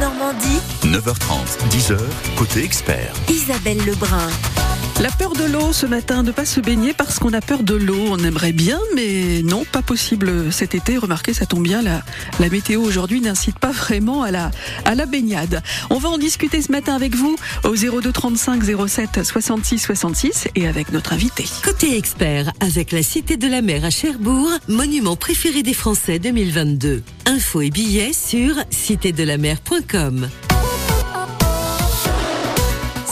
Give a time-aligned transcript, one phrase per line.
[0.00, 0.60] Normandie.
[0.82, 1.98] 9h30, 10h,
[2.36, 3.12] côté expert.
[3.28, 4.30] Isabelle Lebrun.
[5.00, 7.74] La peur de l'eau ce matin, ne pas se baigner parce qu'on a peur de
[7.74, 8.08] l'eau.
[8.10, 10.98] On aimerait bien, mais non, pas possible cet été.
[10.98, 12.02] Remarquez, ça tombe bien, la,
[12.50, 14.50] météo aujourd'hui n'incite pas vraiment à la,
[14.84, 15.62] à la baignade.
[15.88, 17.34] On va en discuter ce matin avec vous
[17.64, 21.46] au 02 35 07 66 66 et avec notre invité.
[21.64, 27.02] Côté expert, avec la Cité de la Mer à Cherbourg, monument préféré des Français 2022.
[27.24, 30.28] Infos et billets sur citédelamer.com.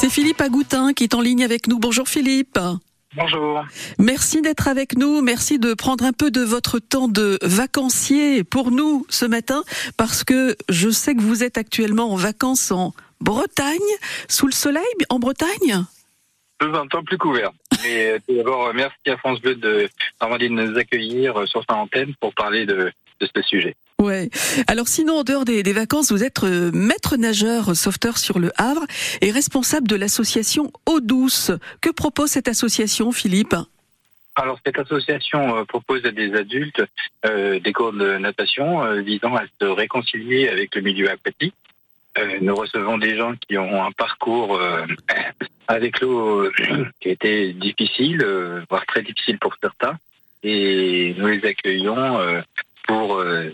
[0.01, 1.81] C'est Philippe Agoutin qui est en ligne avec nous.
[1.81, 2.57] Bonjour Philippe.
[3.17, 3.65] Bonjour.
[3.99, 5.23] Merci d'être avec nous.
[5.23, 9.65] Merci de prendre un peu de votre temps de vacancier pour nous ce matin
[9.97, 13.79] parce que je sais que vous êtes actuellement en vacances en Bretagne,
[14.29, 15.85] sous le soleil en Bretagne?
[16.59, 17.51] Peu un temps plus couvert.
[17.83, 19.89] Mais euh, tout d'abord, merci à France Bleu de
[20.21, 22.91] Normandie de nous accueillir sur sa antenne pour parler de,
[23.21, 23.77] de ce sujet.
[24.01, 24.31] Ouais.
[24.69, 28.53] Alors sinon, en dehors des, des vacances, vous êtes euh, maître nageur sauveteur sur le
[28.57, 28.85] Havre
[29.21, 31.51] et responsable de l'association Eau Douce.
[31.81, 33.57] Que propose cette association, Philippe?
[34.37, 36.83] Alors cette association euh, propose à des adultes
[37.27, 41.55] euh, des cours de natation euh, visant à se réconcilier avec le milieu aquatique.
[42.19, 44.85] Euh, nous recevons des gens qui ont un parcours euh,
[45.69, 46.53] avec l'eau euh,
[47.01, 49.97] qui a été difficile, euh, voire très difficile pour certains,
[50.43, 52.43] et nous les accueillons
[52.87, 53.53] pour se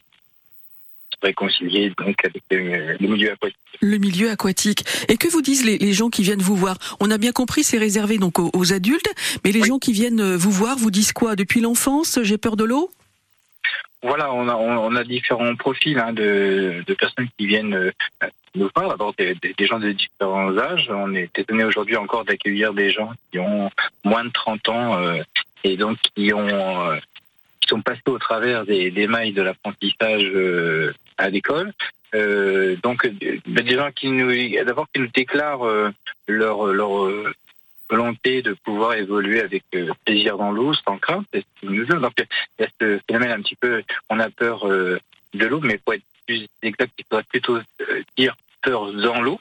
[1.23, 3.59] réconcilier donc avec le, le milieu aquatique.
[3.81, 4.85] Le milieu aquatique.
[5.09, 6.77] Et que vous disent les, les gens qui viennent vous voir?
[7.01, 9.11] On a bien compris, c'est réservé donc aux, aux adultes,
[9.45, 9.69] mais les Oui.
[9.69, 11.37] gens qui viennent vous voir vous disent quoi?
[11.37, 12.91] Depuis l'enfance, j'ai peur de l'eau?
[14.03, 17.91] Voilà, on a, on, a différents profils hein, de, de personnes qui viennent
[18.55, 18.89] nous voir.
[18.91, 20.89] D'abord, des, des- gens de différents âges.
[20.91, 23.71] On est étonné aujourd'hui encore d'accueillir des gens qui ont
[24.05, 25.23] moins de 30 ans euh,
[25.65, 26.49] et donc qui ont
[26.91, 26.97] euh,
[27.61, 31.73] qui sont passés au travers des, des mailles de l'apprentissage euh, à l'école.
[32.15, 33.11] Euh, donc, euh,
[33.47, 34.31] des gens qui nous,
[34.65, 35.91] d'abord qui nous déclarent euh,
[36.29, 37.11] leur leur
[37.91, 39.63] volonté de pouvoir évoluer avec
[40.05, 41.27] plaisir dans l'eau, sans crainte.
[41.33, 42.01] C'est ce nous donnent.
[42.03, 42.13] Donc,
[42.59, 45.01] il y a ce phénomène un petit peu, on a peur de
[45.47, 49.39] l'eau, mais pour être plus exact, il faudrait plutôt euh, dire peur dans l'eau.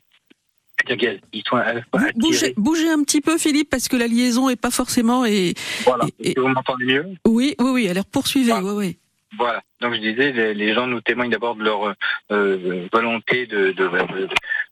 [0.86, 4.08] C'est-à-dire qu'ils sont à la fois Bougez, bougez un petit peu, Philippe, parce que la
[4.08, 5.24] liaison est pas forcément.
[5.26, 5.54] Et
[5.86, 6.06] Voilà.
[6.20, 7.06] et- vous m'entendez mieux?
[7.26, 7.88] Oui, oui, oui.
[7.90, 8.52] Alors poursuivez.
[8.52, 8.62] Ah.
[8.64, 8.98] Ouais, ouais.
[9.38, 9.62] Voilà.
[9.82, 11.96] Donc je disais, les, gens nous témoignent d'abord de leur
[12.32, 14.30] euh, volonté de, de, de,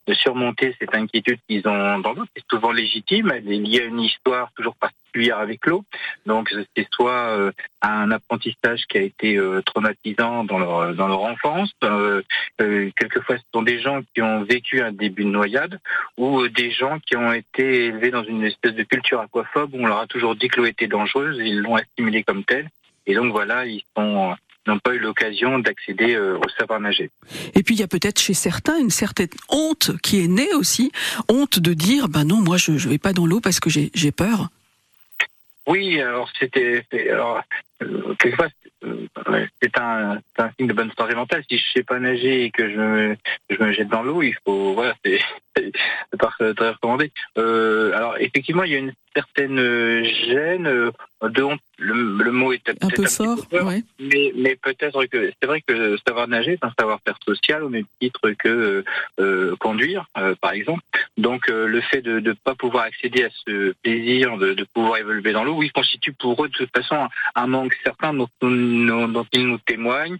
[0.07, 2.25] de surmonter cette inquiétude qu'ils ont dans l'eau.
[2.35, 5.83] C'est souvent légitime, elle est liée à une histoire toujours particulière avec l'eau.
[6.25, 7.51] Donc c'est soit euh,
[7.81, 11.71] un apprentissage qui a été euh, traumatisant dans leur dans leur enfance.
[11.83, 12.21] Euh,
[12.61, 15.79] euh, quelquefois, ce sont des gens qui ont vécu un début de noyade
[16.17, 19.83] ou euh, des gens qui ont été élevés dans une espèce de culture aquaphobe où
[19.83, 22.69] on leur a toujours dit que l'eau était dangereuse, ils l'ont assimilée comme telle.
[23.07, 24.35] Et donc voilà, ils sont
[24.67, 27.09] n'ont pas eu l'occasion d'accéder euh, au savoir nager.
[27.55, 30.91] Et puis il y a peut-être chez certains une certaine honte qui est née aussi,
[31.29, 33.91] honte de dire ben non, moi je je vais pas dans l'eau parce que j'ai
[33.93, 34.49] j'ai peur.
[35.67, 37.41] Oui, alors c'était euh,
[38.19, 38.47] quelquefois
[38.83, 41.43] euh, c'est un, c'est un signe de bonne santé mentale.
[41.49, 43.17] Si je sais pas nager et que je me,
[43.49, 44.95] je me jette dans l'eau, il faut voilà,
[45.55, 45.71] c'est
[46.11, 47.11] c'est pas très recommandé.
[47.37, 50.91] Euh, alors effectivement, il y a une certaine euh, gêne euh,
[51.21, 51.59] de honte.
[51.77, 53.81] Le, le mot est Un peut-être peu fort, ouais.
[53.99, 57.85] mais, mais peut-être que c'est vrai que savoir nager est un savoir-faire social au même
[57.99, 58.83] titre que
[59.19, 60.83] euh, conduire, euh, par exemple.
[61.17, 65.31] Donc le fait de ne pas pouvoir accéder à ce plaisir de, de pouvoir évoluer
[65.33, 69.25] dans l'eau, oui, constitue pour eux de toute façon un, un manque certain dont, dont
[69.33, 70.19] ils nous témoignent,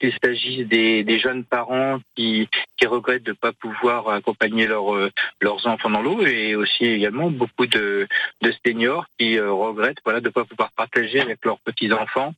[0.00, 4.94] qu'il s'agisse des, des jeunes parents qui, qui regrettent de ne pas pouvoir accompagner leurs
[4.94, 5.10] euh,
[5.40, 8.06] leurs enfants dans l'eau et aussi également beaucoup de,
[8.42, 12.34] de seniors qui euh, regrettent voilà, de ne pas pouvoir partager avec leurs petits-enfants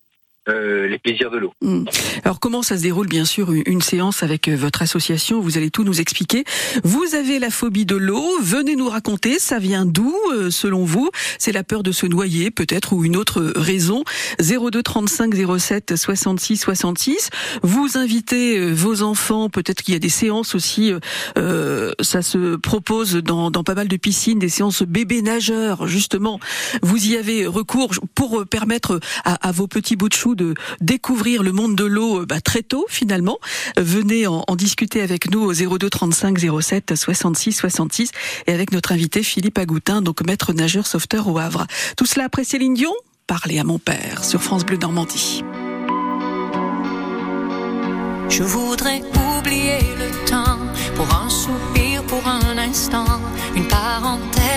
[0.49, 1.53] euh, les plaisirs de l'eau.
[1.63, 1.85] Hmm.
[2.25, 5.41] Alors comment ça se déroule bien sûr une- séance avec euh, votre association?
[5.41, 6.45] Vous allez tout nous expliquer.
[6.85, 11.11] Vous avez la phobie de l'eau, venez nous raconter, ça vient d'où euh, selon vous?
[11.39, 14.03] C'est la peur de se noyer peut-être ou une autre raison?
[14.41, 17.31] 02 35 07 66 66.
[17.63, 20.93] Vous invitez euh, vos enfants, peut-être qu'il y a des séances aussi
[21.37, 26.41] euh, ça se propose dans, dans pas mal de piscines des séances bébés nageurs justement.
[26.83, 31.43] Vous y avez recours pour permettre à, à vos petits bouts de chou de découvrir
[31.43, 33.39] le monde de l'eau euh, bah, très tôt finalement.
[33.79, 38.11] Euh, Venez en, discuter avec nous au 02 35 07 66 66
[38.47, 41.67] et avec notre invité Philippe Agoutin, donc maître nageur sauveteur au Havre.
[41.97, 42.93] Tout cela après Céline Dion
[43.27, 45.45] Parlez à mon père sur France Bleu Normandie.
[48.31, 49.03] Je voudrais
[49.39, 50.59] oublier le temps
[50.97, 53.05] pour un soupir, pour un instant,
[53.55, 54.38] une parenthèse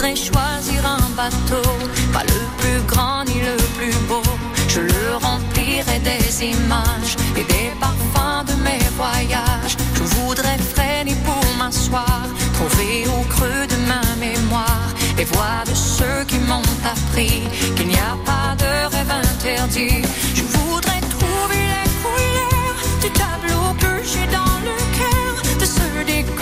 [0.00, 1.68] voudrais choisir un bateau,
[2.10, 4.22] pas le plus grand ni le plus beau.
[4.66, 9.76] Je le remplirai des images et des parfums de mes voyages.
[9.94, 12.22] Je voudrais freiner pour m'asseoir,
[12.54, 14.88] trouver au creux de ma mémoire
[15.18, 17.42] les voix de ceux qui m'ont appris
[17.76, 20.00] qu'il n'y a pas de rêve interdit.
[20.34, 26.39] Je voudrais trouver les couleurs du tableau que j'ai dans le cœur, de ce décor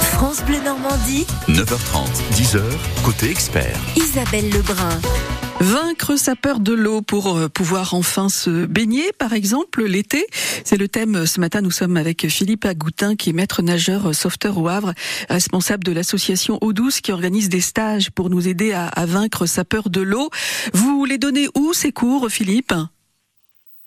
[0.00, 2.62] France Bleu Normandie, 9h30, 10h,
[3.04, 3.78] côté expert.
[3.96, 4.98] Isabelle Lebrun.
[5.60, 10.26] Vaincre sa peur de l'eau pour euh, pouvoir enfin se baigner, par exemple, l'été.
[10.64, 11.26] C'est le thème.
[11.26, 14.94] Ce matin, nous sommes avec Philippe Agoutin, qui est maître nageur euh, sauveteur au Havre,
[15.28, 19.44] responsable de l'association Eau Douce, qui organise des stages pour nous aider à, à vaincre
[19.44, 20.30] sa peur de l'eau.
[20.72, 22.72] Vous les donnez où, ces cours, Philippe?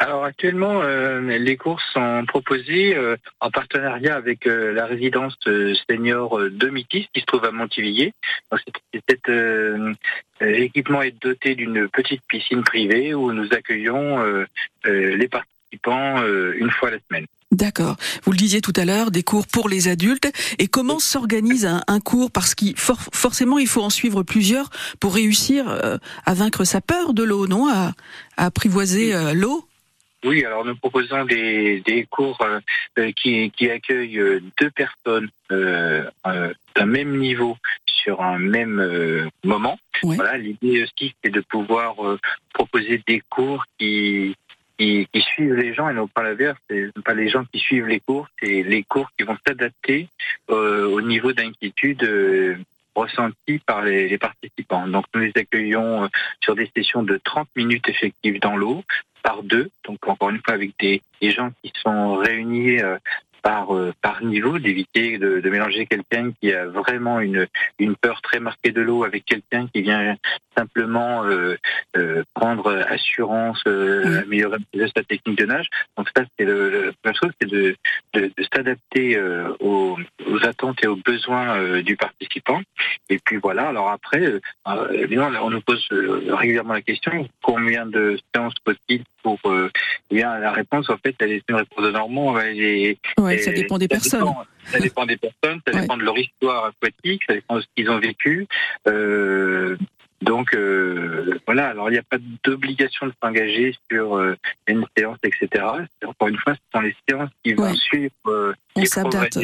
[0.01, 5.73] Alors actuellement, euh, les cours sont proposés euh, en partenariat avec euh, la résidence euh,
[5.89, 8.13] senior euh, de Mitis qui se trouve à Montivilliers.
[8.49, 8.61] Donc,
[8.93, 9.93] Cet euh,
[10.41, 14.45] équipement est doté d'une petite piscine privée où nous accueillons euh,
[14.85, 17.25] euh, les participants euh, une fois la semaine.
[17.51, 17.97] D'accord.
[18.23, 20.31] Vous le disiez tout à l'heure, des cours pour les adultes.
[20.59, 22.31] Et comment s'organise un, un cours?
[22.31, 24.69] Parce qu'il for- forcément, il faut en suivre plusieurs
[25.01, 27.67] pour réussir euh, à vaincre sa peur de l'eau, non?
[27.67, 27.91] À,
[28.37, 29.65] à apprivoiser euh, l'eau?
[30.25, 32.59] Oui, alors nous proposons des, des cours euh,
[32.97, 39.29] euh, qui, qui accueillent euh, deux personnes euh, euh, d'un même niveau sur un même
[39.43, 39.77] moment.
[40.03, 41.95] Voilà, l'idée aussi c'est de pouvoir
[42.53, 44.35] proposer des cours qui,
[44.77, 46.57] qui qui suivent les gens et non pas l'inverse.
[46.69, 50.07] C'est pas les gens qui suivent les cours, c'est les cours qui vont s'adapter
[50.47, 52.03] au niveau d'inquiétude.
[52.95, 54.87] ressenti par les, les participants.
[54.87, 56.09] Donc nous les accueillons
[56.43, 58.83] sur des sessions de 30 minutes effectives dans l'eau
[59.23, 62.97] par deux, donc encore une fois avec des, gens qui sont réunis euh,
[63.41, 67.47] par euh, par niveau, d'éviter de, de mélanger quelqu'un qui a vraiment une
[67.79, 70.15] une peur très marquée de l'eau avec quelqu'un qui vient
[70.57, 71.55] simplement euh,
[71.97, 74.17] euh, prendre assurance, euh, Oui.
[74.17, 74.57] améliorer
[74.95, 75.67] sa technique de nage.
[75.97, 77.75] Donc ça c'est le, le- la première chose, c'est de
[78.13, 82.61] de, de s'adapter euh, aux, aux attentes et aux besoins euh, du participant.
[83.09, 83.67] Et puis voilà.
[83.69, 84.39] Alors après,
[84.93, 89.69] évidemment, on nous pose régulièrement la question combien de séances faut-il pour euh,
[90.11, 93.37] eh bien la réponse en fait elle est une réponse de Normand elle est Ouais,
[93.39, 94.19] ça dépend des personnes.
[94.21, 95.81] dépend- ça dépend des personnes, ça Ouais.
[95.81, 98.47] dépend de leur histoire aquatique, ça dépend de ce qu'ils ont vécu.
[98.87, 99.77] Euh,
[100.21, 104.35] Donc euh, voilà, alors il n'y a pas d'obligation de s'engager sur euh,
[104.67, 105.63] une séance, etc.
[106.05, 107.73] Encore une fois, ce sont les séances qui vont Ouais.
[107.75, 109.39] suivre euh, On s'adapte.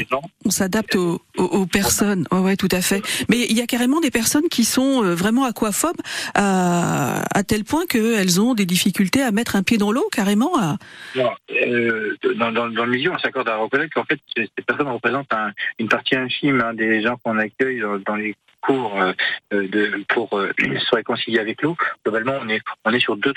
[0.46, 2.28] On s'adapte aux, aux- aux personnes.
[2.32, 3.02] Ouais, ouais, tout à fait.
[3.30, 5.96] Mais il y a carrément des personnes qui sont euh, vraiment aquaphobes
[6.34, 10.58] à, à tel point qu'elles ont des difficultés à mettre un pied dans l'eau, carrément.
[10.60, 10.78] À...
[11.16, 14.64] Non, euh, dans, dans, dans le milieu, on s'accorde à reconnaître qu'en fait, ces ces
[14.64, 18.36] personnes représentent un- une partie infime hein, des gens qu'on accueille dans, dans les
[18.72, 19.14] euh,
[19.52, 21.76] de, pour euh, se réconcilier avec l'eau.
[22.04, 23.32] Globalement, on est, on est sur 2-3%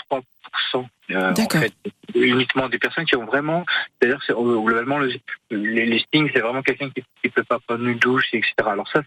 [1.10, 1.62] euh, en D'accord.
[1.62, 1.72] fait,
[2.14, 3.64] uniquement des personnes qui ont vraiment,
[4.00, 5.12] c'est-à-dire c'est- euh, globalement, le,
[5.50, 8.52] les, les stings, c'est vraiment quelqu'un qui ne peut pas prendre une douche, etc.
[8.66, 9.02] Alors ça,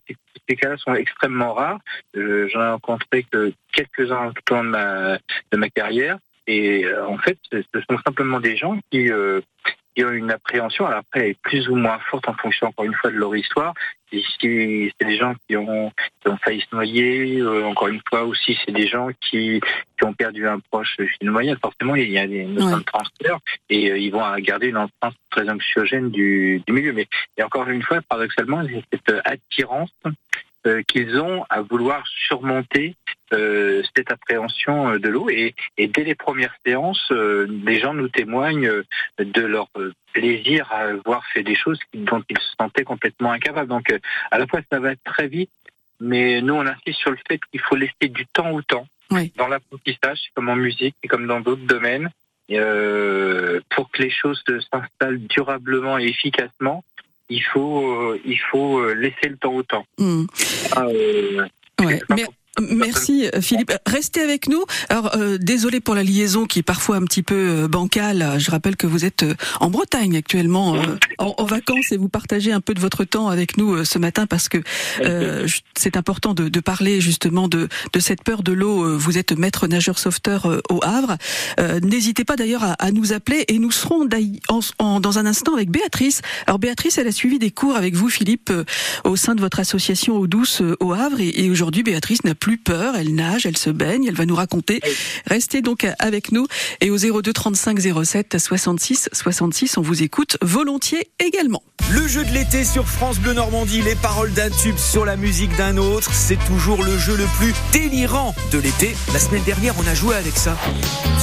[0.49, 1.79] ces cas-là sont extrêmement rares.
[2.17, 5.17] Euh, J'en ai rencontré que quelques-uns tout au long de ma,
[5.51, 6.17] de ma carrière.
[6.47, 9.41] Et euh, en fait, ce ce sont simplement des gens qui, euh,
[9.95, 10.85] qui ont une appréhension.
[10.85, 13.35] Alors après, elle est plus ou moins forte en fonction, encore une fois, de leur
[13.35, 13.73] histoire.
[14.11, 15.89] Si c'est des gens qui ont,
[16.21, 20.03] qui ont failli se noyer, euh, encore une fois aussi, c'est des gens qui, qui
[20.05, 21.57] ont perdu un proche chez une noyade.
[21.61, 22.79] Forcément, il y a des notions Ouais.
[22.79, 26.91] de transfert et euh, ils vont garder une empreinte très anxiogène du, du milieu.
[26.91, 27.07] Mais
[27.37, 29.91] et encore une fois, paradoxalement, il y a cette attirance
[30.67, 32.95] euh, qu'ils ont à vouloir surmonter
[33.33, 35.29] euh, cette appréhension euh, de l'eau.
[35.29, 38.71] Et, et dès les premières séances, euh, des gens nous témoignent
[39.17, 39.67] de leur
[40.13, 43.69] plaisir à avoir fait des choses dont ils se sentaient complètement incapables.
[43.69, 43.93] Donc,
[44.31, 45.51] à la fois, ça va très vite,
[45.99, 49.31] mais nous, on insiste sur le fait qu'il faut laisser du temps au temps Oui.
[49.37, 52.09] dans l'apprentissage, comme en musique, c'est comme dans d'autres domaines,
[52.51, 56.83] euh, pour que les choses s'installent durablement et efficacement.
[57.33, 59.85] Il faut, euh, il faut euh, laisser le temps au temps.
[59.97, 60.25] Hmm.
[60.75, 61.47] Ah, euh,
[61.81, 61.99] Ouais.
[62.09, 62.25] Mais-
[62.69, 63.71] Merci euh, Philippe.
[63.85, 64.63] Restez avec nous.
[64.89, 68.35] Alors euh, désolé pour la liaison qui est parfois un petit peu euh, bancale.
[68.37, 72.51] Je rappelle que vous êtes euh, en Bretagne actuellement euh, en, vacances et vous partagez
[72.51, 74.59] un peu de votre temps avec nous ce matin parce que
[75.75, 78.97] c'est important de, de parler justement de, de cette peur de l'eau.
[78.97, 81.17] Vous êtes maître nageur sauveteur au Havre.
[81.81, 84.07] N'hésitez pas d'ailleurs à, à nous appeler et nous serons
[84.49, 86.21] en- en- dans un instant avec Béatrice.
[86.47, 88.51] Alors Béatrice, elle a suivi des cours avec vous Philippe
[89.03, 92.95] au sein de votre association Eau Douce au Havre et aujourd'hui Béatrice n'a plus peur,
[92.95, 94.81] elle nage, elle se baigne, elle va nous raconter.
[95.25, 96.47] Restez donc avec nous
[96.79, 101.63] et au 02 35 07 66 66 on vous écoute volontiers également.
[101.91, 105.55] Le jeu de l'été sur France Bleu Normandie, les paroles d'un tube sur la musique
[105.57, 108.95] d'un autre, c'est toujours le jeu le plus délirant de l'été.
[109.13, 110.57] La semaine dernière, on a joué avec ça.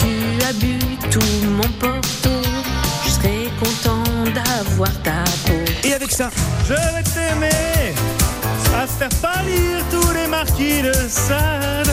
[0.00, 0.78] Tu as bu
[1.10, 2.30] tout mon porto.
[3.04, 4.02] Je serais content
[4.34, 5.54] d'avoir ta peau.
[5.84, 6.30] Et avec ça,
[6.68, 7.87] Je vais t'aimer,
[8.88, 11.90] à faire pâlir tous les marquis de Sade,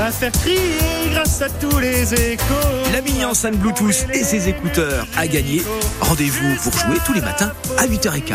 [0.00, 2.54] à faire crier grâce à tous les échos.
[2.92, 5.62] la mini enceinte Bluetooth et ses écouteurs à gagner.
[6.00, 8.34] Rendez-vous pour jouer tous les matins à 8h15.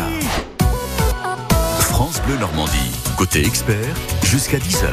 [1.80, 2.92] France Bleu Normandie.
[3.16, 4.88] Côté expert, jusqu'à 10h.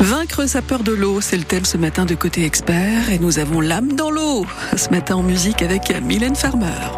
[0.00, 3.38] Vaincre sa peur de l'eau, c'est le thème ce matin de côté expert et nous
[3.38, 4.44] avons l'âme dans l'eau
[4.76, 6.95] ce matin en musique avec Mylène Farmer.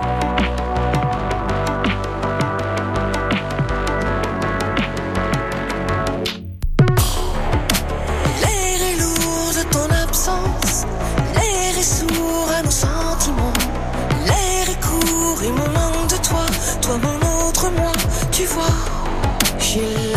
[18.48, 20.07] Tu vois.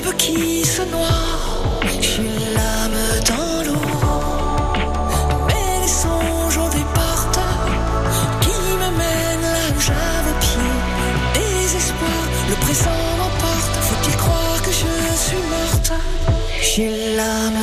[0.00, 1.06] Qui se noie.
[2.00, 2.22] J'ai
[2.54, 3.86] l'âme dans l'eau,
[5.46, 7.40] mais les songes ont des portes
[8.40, 10.72] qui me mènent là où j'avais pied?
[11.34, 13.74] Désespoir, le présent m'emporte.
[13.88, 14.92] Faut-il croire que je
[15.24, 15.92] suis morte?
[16.60, 17.61] J'ai l'âme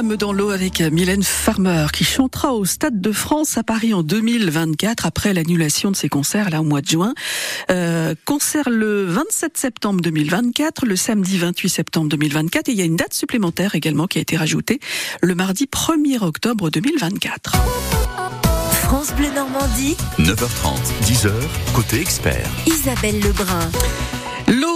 [0.00, 4.02] L'âme dans l'eau avec Mylène Farmer qui chantera au Stade de France à Paris en
[4.02, 7.12] 2024 après l'annulation de ses concerts là au mois de juin.
[7.70, 12.86] Euh, concert le 27 septembre 2024, le samedi 28 septembre 2024 et il y a
[12.86, 14.80] une date supplémentaire également qui a été rajoutée
[15.20, 17.56] le mardi 1er octobre 2024.
[18.84, 21.30] France Bleu Normandie, 9h30, 10h,
[21.74, 22.48] côté expert.
[22.66, 23.70] Isabelle Lebrun.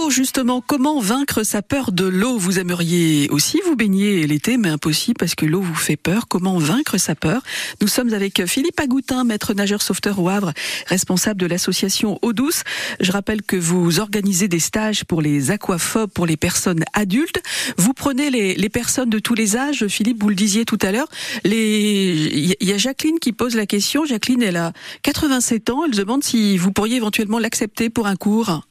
[0.09, 2.37] Justement, comment vaincre sa peur de l'eau?
[2.37, 6.27] Vous aimeriez aussi vous baigner l'été, mais impossible parce que l'eau vous fait peur.
[6.27, 7.41] Comment vaincre sa peur?
[7.81, 10.53] Nous sommes avec Philippe Agoutin, maître nageur sauveteur au Havre,
[10.87, 12.63] responsable de l'association Eau Douce.
[12.99, 17.41] Je rappelle que vous organisez des stages pour les aquaphobes, pour les personnes adultes.
[17.77, 19.87] Vous prenez les, personnes de tous les âges.
[19.87, 21.07] Philippe, vous le disiez tout à l'heure.
[21.43, 24.05] Il y a Jacqueline qui pose la question.
[24.05, 25.85] Jacqueline, elle a 87 ans.
[25.85, 28.61] Elle demande si vous pourriez éventuellement l'accepter pour un cours.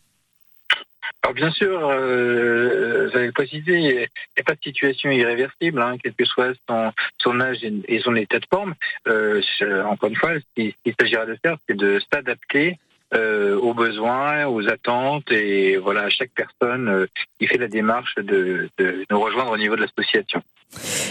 [1.25, 5.97] Alors bien sûr, euh, vous avez précisé, il n'y a pas de situation irréversible, hein,
[6.03, 8.75] quel que soit son, âge et, son état de forme.
[9.09, 9.41] Euh,
[9.87, 12.79] encore une fois, ce qu'il s'agira de faire, c'est de s'adapter
[13.15, 17.07] euh, aux besoins, aux attentes, et voilà, à chaque personne euh,
[17.41, 20.43] qui fait la démarche de, de nous rejoindre au niveau de l'association.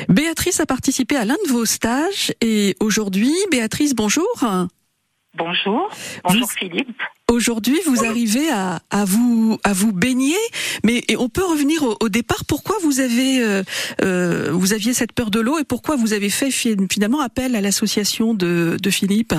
[0.10, 4.28] Béatrice a participé à l'un de vos stages et aujourd'hui, Béatrice, bonjour.
[5.36, 5.90] Bonjour.
[6.24, 7.02] Bonjour Vous- Philippe.
[7.30, 10.36] Aujourd'hui, vous arrivez à, à vous à vous baigner,
[10.84, 12.44] mais et on peut revenir au, au départ.
[12.48, 13.64] Pourquoi vous avez euh,
[14.04, 17.56] euh, vous aviez cette peur de l'eau et pourquoi vous avez fait fi- finalement appel
[17.56, 19.34] à l'association de, de Philippe?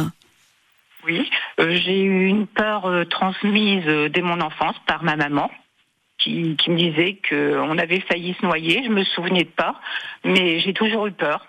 [1.07, 5.51] Oui, euh, j'ai eu une peur transmise dès mon enfance par ma maman.
[6.19, 9.79] Qui, qui me disait qu'on avait failli se noyer, je me souvenais pas,
[10.25, 11.45] mais j'ai toujours eu peur.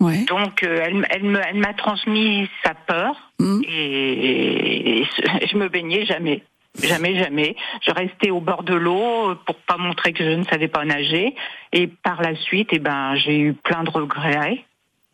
[0.00, 0.24] Ouais.
[0.26, 3.62] Donc euh, elle, m- elle me- elle m'a transmis sa peur Mhm.
[3.68, 5.04] et,
[5.50, 6.42] je me baignais jamais.
[6.82, 7.56] Jamais, jamais.
[7.86, 11.34] Je restais au bord de l'eau pour pas montrer que je ne savais pas nager.
[11.72, 14.62] Et par la suite, eh ben, j'ai eu plein de regrets.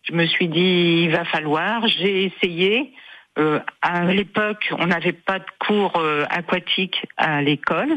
[0.02, 1.86] Je me suis dit, il va falloir.
[1.86, 2.92] J'ai essayé.
[3.38, 7.92] Euh, à l'époque, on n'avait pas de cours euh, aquatiques à l'école.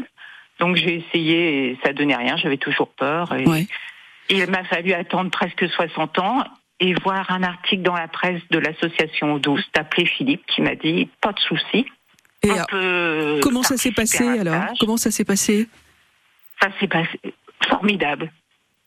[0.60, 2.36] Donc j'ai essayé et ça donnait rien.
[2.36, 3.34] J'avais toujours peur.
[3.34, 3.66] Et Ouais.
[4.30, 6.44] il m'a fallu attendre presque 60 ans
[6.80, 10.74] et voir un article dans la presse de l'association Eau Douce d'appeler Philippe qui m'a
[10.74, 11.86] dit pas de souci.
[12.42, 14.66] Et on peut comment ça s'est passé alors.
[14.78, 15.68] Comment ça s'est passé
[16.60, 17.18] Ça s'est passé
[17.68, 18.30] formidable,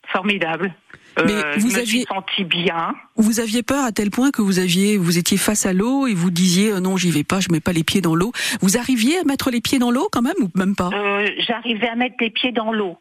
[0.07, 0.73] formidable.
[1.17, 2.93] Euh, Mais vous je me aviez- suis sentie bien.
[3.17, 6.13] Vous aviez peur à tel point que vous aviez vous étiez face à l'eau et
[6.13, 8.31] vous disiez euh, non j'y vais pas, je mets pas les pieds dans l'eau.
[8.61, 11.89] Vous arriviez à mettre les pieds dans l'eau quand même ou même pas Euh, J'arrivais
[11.89, 12.97] à mettre les pieds dans l'eau,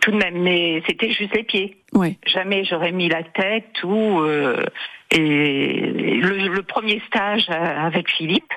[0.00, 1.76] tout de même, mais c'était juste les pieds.
[1.92, 2.16] Ouais.
[2.26, 4.64] Jamais j'aurais mis la tête ou euh,
[5.10, 5.80] et
[6.20, 8.52] le, le premier stage avec Philippe.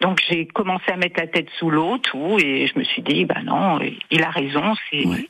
[0.00, 3.24] Donc j'ai commencé à mettre la tête sous l'eau, tout, et je me suis dit,
[3.24, 3.78] bah non,
[4.10, 5.28] il a raison, c'est Ouais.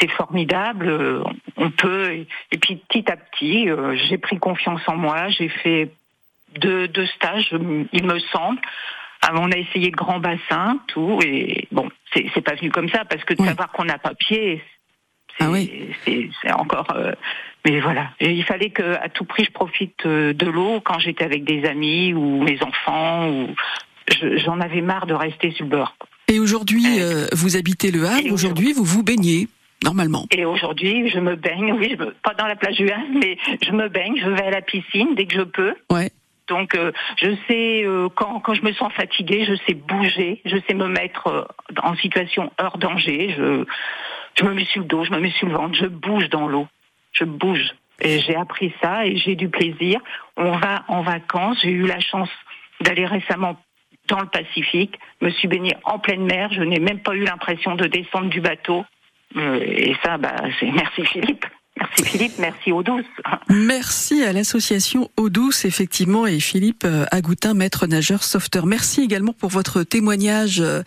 [0.00, 1.22] c'est formidable,
[1.56, 2.24] on peut.
[2.52, 5.90] Et, puis petit à petit, euh, j'ai pris confiance en moi, j'ai fait
[6.58, 7.54] deux, deux stages,
[7.92, 8.60] il me semble.
[9.32, 13.24] On a essayé le grand bassin, tout, et bon, c'est pas venu comme ça parce
[13.24, 13.48] que de Ouais.
[13.48, 14.62] savoir qu'on n'a pas pied,
[15.38, 15.90] c'est Ah oui.
[16.04, 16.86] c'est- encore.
[16.94, 17.12] euh,
[17.64, 20.98] mais voilà, Et il fallait que à tout prix je profite euh, de l'eau quand
[20.98, 23.48] j'étais avec des amis ou mes enfants ou
[24.12, 25.94] je- j'en avais marre de rester sur le bord.
[26.28, 28.32] Et aujourd'hui, euh, vous habitez le Havre.
[28.32, 29.48] Aujourd'hui, vous vous baignez
[29.84, 30.26] normalement.
[30.30, 33.36] Et aujourd'hui, je me baigne, oui, je me- pas dans la plage du Havre, mais
[33.62, 35.74] je me baigne, je vais à la piscine dès que je peux.
[35.92, 36.10] Ouais.
[36.48, 40.56] Donc, euh, je sais euh, quand, quand je me sens fatiguée, je sais bouger, je
[40.66, 41.44] sais me mettre euh,
[41.82, 43.34] en situation hors danger.
[43.36, 43.64] Je,
[44.38, 46.46] je me mets sur le dos, je me mets sur le ventre, je bouge dans
[46.46, 46.68] l'eau,
[47.12, 47.74] je bouge.
[48.00, 50.00] Et j'ai appris ça et j'ai du plaisir.
[50.36, 51.58] On va en vacances.
[51.62, 52.28] J'ai eu la chance
[52.80, 53.56] d'aller récemment
[54.08, 56.50] dans le Pacifique, me suis baignée en pleine mer.
[56.52, 58.84] Je n'ai même pas eu l'impression de descendre du bateau.
[59.36, 61.46] Euh, et ça, bah, c'est merci Philippe.
[61.78, 63.04] Merci Philippe, merci Eau Douce.
[63.50, 68.64] Merci à l'association Eau Douce, effectivement, et Philippe euh, Agoutin, maître nageur sauveteur.
[68.64, 70.82] Merci également pour votre témoignage, euh,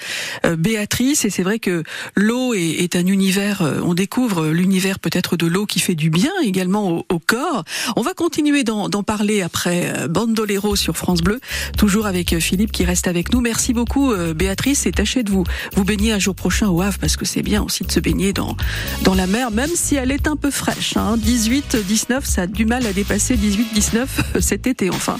[0.46, 1.26] euh, Béatrice.
[1.26, 1.84] Et c'est vrai que
[2.16, 6.32] l'eau est, est un univers, on découvre l'univers peut-être de l'eau qui fait du bien
[6.44, 7.64] également au, au corps.
[7.96, 11.40] On va continuer d'en parler après Bandolero sur France Bleu,
[11.78, 13.42] toujours avec Philippe qui reste avec nous.
[13.42, 15.44] Merci beaucoup, Béatrice, et tâchez de vous,
[15.76, 18.34] vous baigner un jour prochain au Havre, parce que c'est bien aussi de se baigner
[18.34, 18.58] dans,
[19.04, 20.79] dans la mer, même si elle est un peu fraîche.
[20.96, 21.18] Hein.
[21.18, 25.18] 18, 19, ça a du mal à dépasser 18, 19 cet été, enfin,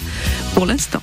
[0.54, 1.02] pour l'instant.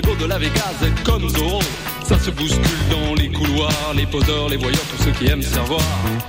[0.00, 1.60] Diego de la Vegas est comme Zorro.
[2.04, 5.48] Ça se bouscule dans les couloirs, les poseurs, les voyeurs, tous ceux qui aiment se
[5.48, 5.80] faire voir.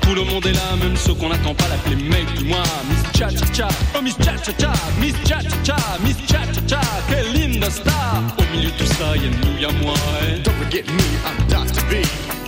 [0.01, 2.63] Tout le monde est là, même ceux qu'on n'attend pas l'appeler mec du mois.
[2.89, 6.41] Miss Cha Cha Cha, oh Miss Cha Cha Cha, Miss Cha Cha Cha, Miss Cha
[6.51, 8.23] Cha Cha, quelle linda star.
[8.39, 9.93] Au milieu de tout ça, y'a nous, y'a moi.
[10.23, 10.39] eh.
[10.39, 11.84] Don't forget me, I'm Dr.
[11.91, 12.03] B.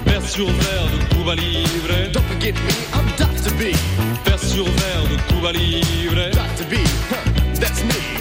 [0.07, 2.11] Verre sur verre de Cuba Libre.
[2.13, 3.53] Don't forget me, I'm Dr.
[3.59, 3.75] B.
[4.25, 6.31] Verre sur verre de Cuba Libre.
[6.31, 6.65] Dr.
[6.67, 6.77] B,
[7.11, 8.20] huh, that's me.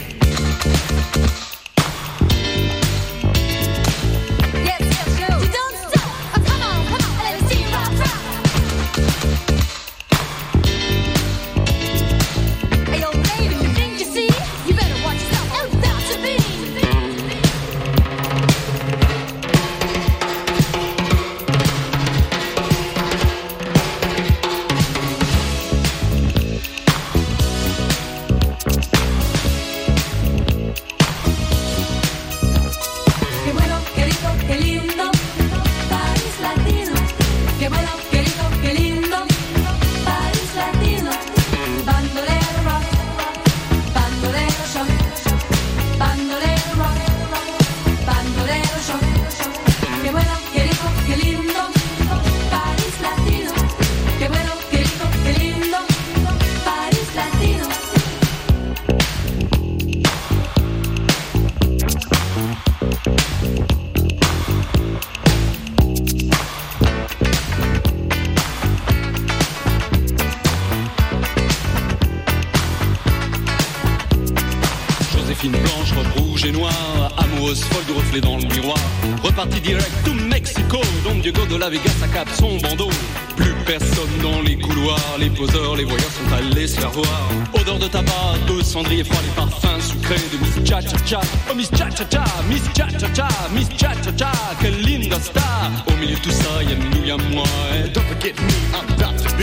[85.40, 87.22] Poseurs, les voyeurs sont allés se faire voir.
[87.54, 91.20] Odeur de tabac, de cendrier froid, les parfums sucrés de Miss Cha Cha Cha.
[91.50, 95.18] Oh Miss Cha Cha Cha, Miss Cha Cha Cha, Miss Cha Cha Cha, quelle linda
[95.18, 95.70] star.
[95.88, 97.44] Au milieu de tout ça, y'a nous, y'a moi.
[97.74, 97.88] eh.
[97.88, 99.30] Don't forget me, I'm Dr.
[99.38, 99.42] B.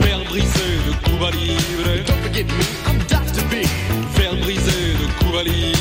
[0.00, 2.04] Verre brisé de Cuba Libre.
[2.06, 3.44] Don't forget me, I'm Dr.
[3.50, 3.64] B.
[4.16, 5.77] Verre brisé de Cuba Libre.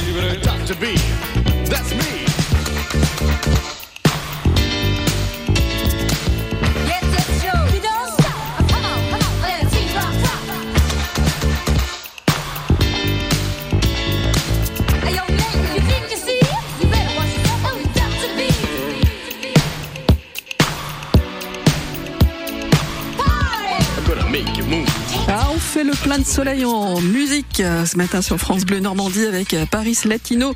[26.38, 30.54] Soleil en musique euh, ce matin sur France Bleu Normandie avec euh, Paris Latino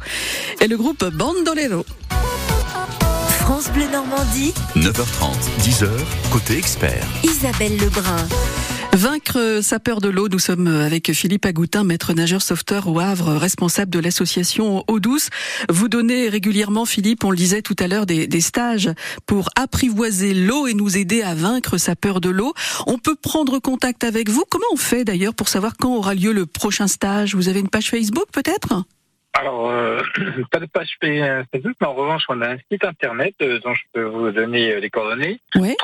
[0.59, 1.83] et le groupe Bandolero.
[3.39, 5.89] France Bleu Normandie, 9h30, 10h,
[6.31, 7.03] côté expert.
[7.23, 8.27] Isabelle Lebrun.
[8.93, 13.33] Vaincre sa peur de l'eau, nous sommes avec Philippe Agoutin, maître nageur sauveteur au Havre,
[13.33, 15.29] responsable de l'association Eau Douce.
[15.69, 18.89] Vous donnez régulièrement, Philippe, on le disait tout à l'heure, des, des stages
[19.25, 22.53] pour apprivoiser l'eau et nous aider à vaincre sa peur de l'eau.
[22.85, 24.43] On peut prendre contact avec vous.
[24.49, 27.33] Comment on fait d'ailleurs pour savoir quand aura lieu le prochain stage?
[27.33, 28.83] Vous avez une page Facebook peut-être?
[29.33, 30.01] Alors, euh,
[30.51, 33.83] pas de page Facebook, mais en revanche, on a un site internet euh, dont je
[33.93, 35.39] peux vous donner euh, les coordonnées.
[35.55, 35.75] Oui.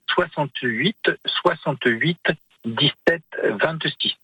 [0.08, 2.18] 68 68
[2.66, 3.22] 17
[3.60, 4.18] 26.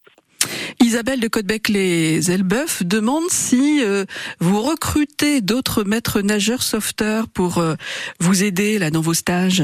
[0.81, 4.05] Isabelle de Côtebec les Elbeuf demande si euh,
[4.41, 7.75] vous recrutez d'autres maîtres nageurs sauveteurs pour euh,
[8.21, 9.63] vous aider là dans vos stages?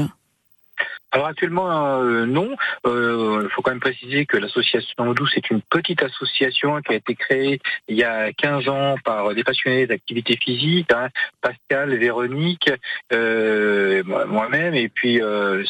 [1.11, 2.55] Alors actuellement, euh, non.
[2.85, 7.15] Il faut quand même préciser que l'association Douce est une petite association qui a été
[7.15, 11.09] créée il y a 15 ans par des passionnés d'activité physique, hein,
[11.41, 12.71] Pascal, Véronique,
[13.11, 15.19] moi-même, et puis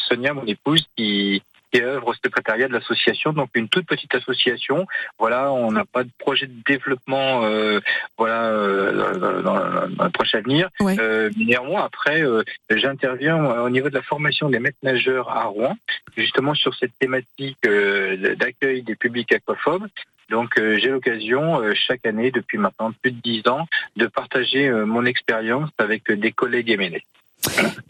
[0.08, 4.86] Sonia, mon épouse, qui qui œuvre au secrétariat de l'association, donc une toute petite association.
[5.18, 7.80] Voilà, on n'a pas de projet de développement, euh,
[8.18, 10.68] voilà, euh, dans, dans, le prochain avenir.
[10.80, 10.96] Ouais.
[10.98, 15.76] Euh, néanmoins, après, euh, j'interviens au niveau de la formation des maîtres nageurs à Rouen,
[16.16, 19.88] justement sur cette thématique euh, d'accueil des publics aquaphobes.
[20.30, 24.66] Donc euh, j'ai l'occasion euh, chaque année, depuis maintenant plus de dix ans, de partager
[24.66, 27.04] euh, mon expérience avec euh, des collègues éménés.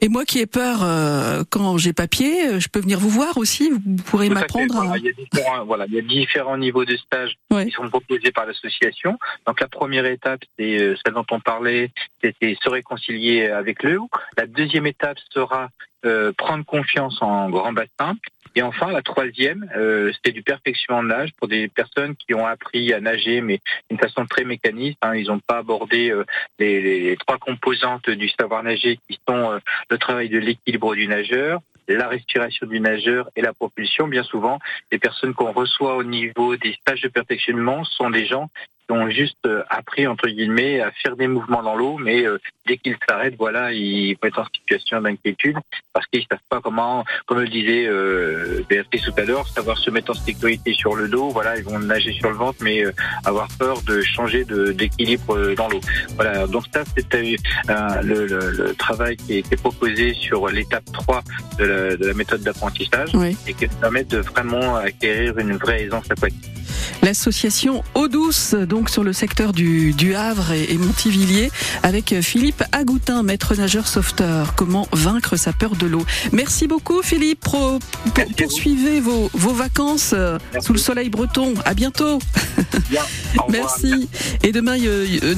[0.00, 3.36] Et moi qui ai peur euh, quand j'ai papier, euh, je peux venir vous voir
[3.36, 3.70] aussi.
[3.70, 4.76] Vous pourrez m'apprendre.
[4.80, 7.66] à- Voilà, il, y a différents, voilà, il y a différents niveaux de stage Ouais.
[7.66, 9.18] qui sont proposés par l'association.
[9.46, 11.90] Donc la première étape, c'est euh, celle dont on parlait,
[12.22, 14.08] c'était se réconcilier avec l'eau.
[14.36, 15.68] La deuxième étape sera
[16.04, 18.16] euh, prendre confiance en grand bassin.
[18.54, 22.46] Et enfin, la troisième, euh, c'est du perfectionnement de nage pour des personnes qui ont
[22.46, 24.98] appris à nager, mais d'une façon très mécaniste.
[25.02, 25.14] hein.
[25.14, 26.24] Ils n'ont pas abordé euh,
[26.58, 31.08] les, les trois composantes du savoir nager qui sont euh, le travail de l'équilibre du
[31.08, 34.06] nageur, la respiration du nageur et la propulsion.
[34.06, 34.58] Bien souvent,
[34.90, 38.50] les personnes qu'on reçoit au niveau des stages de perfectionnement sont des gens
[38.86, 42.38] qui ont juste euh, appris, entre guillemets, à faire des mouvements dans l'eau, mais euh,
[42.66, 45.56] dès qu'ils s'arrêtent, voilà, ils vont être en situation d'inquiétude
[45.92, 49.90] parce qu'ils savent pas comment, comme le disait euh, Béatrice tout à l'heure, savoir se
[49.90, 51.28] mettre en sécurité sur le dos.
[51.30, 52.92] Voilà, ils vont nager sur le ventre, mais euh,
[53.24, 55.80] avoir peur de changer d'équilibre dans l'eau.
[56.16, 57.36] Voilà, donc ça, c'était
[57.68, 61.22] le, le- le travail qui est proposé sur l'étape 3
[61.58, 63.36] de la, de la méthode d'apprentissage Oui.
[63.46, 66.50] et qui permet de vraiment acquérir une vraie aisance aquatique.
[67.02, 71.50] L'association Eau Douce, donc sur le secteur du, du Havre et, et Montivilliers,
[71.82, 74.54] avec Philippe Agoutin, maître nageur sauveteur.
[74.54, 77.40] Comment vaincre sa peur de l'eau Merci beaucoup Philippe.
[77.40, 77.78] Pro-
[78.14, 80.66] pour- poursuivez vos, vos vacances euh, Merci.
[80.66, 81.54] sous le soleil breton.
[81.64, 82.18] À bientôt.
[82.90, 83.02] Bien.
[83.50, 84.08] Merci.
[84.42, 84.76] Et demain,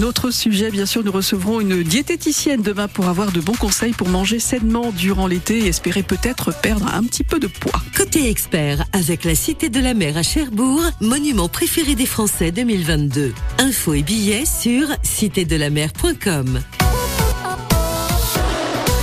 [0.04, 4.08] autre sujet, bien sûr, nous recevrons une diététicienne demain pour avoir de bons conseils pour
[4.08, 7.80] manger sainement durant l'été et espérer peut-être perdre un petit peu de poids.
[7.96, 13.34] Côté expert, avec la Cité de la Mer à Cherbourg, monument préféré des Français 2022.
[13.58, 16.60] Infos et billets sur citédelamer.com.